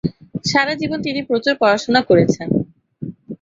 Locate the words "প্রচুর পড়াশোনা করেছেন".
1.29-2.47